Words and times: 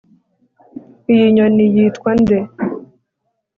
Iyi 1.13 1.25
nyoni 1.35 1.63
yitwa 1.75 2.11
nde 2.21 2.39